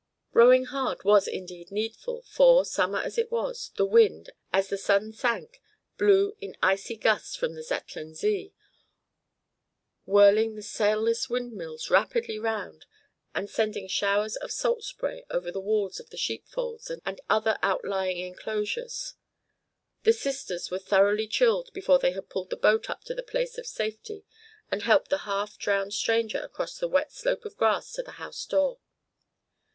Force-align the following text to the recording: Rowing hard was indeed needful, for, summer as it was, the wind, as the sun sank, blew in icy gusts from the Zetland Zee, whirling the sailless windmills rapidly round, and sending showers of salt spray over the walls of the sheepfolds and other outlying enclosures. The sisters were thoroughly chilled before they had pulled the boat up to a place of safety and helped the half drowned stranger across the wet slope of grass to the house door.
Rowing 0.33 0.65
hard 0.65 1.03
was 1.03 1.27
indeed 1.27 1.69
needful, 1.69 2.23
for, 2.23 2.65
summer 2.65 2.97
as 2.97 3.19
it 3.19 3.31
was, 3.31 3.69
the 3.77 3.85
wind, 3.85 4.31
as 4.51 4.67
the 4.69 4.77
sun 4.79 5.13
sank, 5.13 5.61
blew 5.95 6.35
in 6.41 6.57
icy 6.59 6.95
gusts 6.95 7.35
from 7.35 7.53
the 7.53 7.61
Zetland 7.61 8.15
Zee, 8.15 8.51
whirling 10.07 10.55
the 10.55 10.63
sailless 10.63 11.29
windmills 11.29 11.91
rapidly 11.91 12.39
round, 12.39 12.87
and 13.35 13.47
sending 13.47 13.87
showers 13.87 14.35
of 14.37 14.51
salt 14.51 14.81
spray 14.83 15.23
over 15.29 15.51
the 15.51 15.59
walls 15.61 15.99
of 15.99 16.09
the 16.09 16.17
sheepfolds 16.17 16.89
and 16.89 17.21
other 17.29 17.59
outlying 17.61 18.17
enclosures. 18.25 19.13
The 20.01 20.13
sisters 20.13 20.71
were 20.71 20.79
thoroughly 20.79 21.27
chilled 21.27 21.69
before 21.73 21.99
they 21.99 22.13
had 22.13 22.27
pulled 22.27 22.49
the 22.49 22.57
boat 22.57 22.89
up 22.89 23.03
to 23.03 23.15
a 23.15 23.21
place 23.21 23.59
of 23.59 23.67
safety 23.67 24.25
and 24.71 24.81
helped 24.81 25.11
the 25.11 25.19
half 25.29 25.59
drowned 25.59 25.93
stranger 25.93 26.39
across 26.39 26.79
the 26.79 26.87
wet 26.89 27.11
slope 27.11 27.45
of 27.45 27.55
grass 27.55 27.91
to 27.91 28.01
the 28.01 28.11
house 28.13 28.43
door. 28.47 28.79